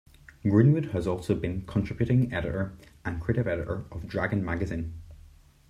Greenwood 0.41 0.85
has 0.93 1.05
also 1.05 1.35
been 1.35 1.61
contributing 1.67 2.33
editor 2.33 2.75
and 3.05 3.21
creative 3.21 3.45
editor 3.47 3.85
of 3.91 4.07
"Dragon" 4.07 4.43
magazine. 4.43 4.99